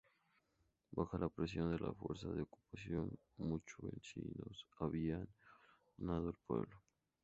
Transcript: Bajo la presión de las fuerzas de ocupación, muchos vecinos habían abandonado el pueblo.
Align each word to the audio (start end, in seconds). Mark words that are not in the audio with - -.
Bajo 0.95 1.19
la 1.19 1.29
presión 1.29 1.69
de 1.69 1.77
las 1.79 1.95
fuerzas 1.95 2.33
de 2.35 2.41
ocupación, 2.41 3.11
muchos 3.37 3.77
vecinos 3.81 4.65
habían 4.79 5.27
abandonado 5.99 6.29
el 6.29 6.35
pueblo. 6.47 6.81